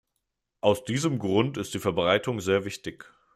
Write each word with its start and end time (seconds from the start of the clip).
Aus 0.61 0.83
diesem 0.83 1.19
Grund 1.19 1.57
ist 1.57 1.75
die 1.75 1.79
Verbreitung 1.79 2.39
sehr 2.39 2.65
wichtig. 2.65 3.05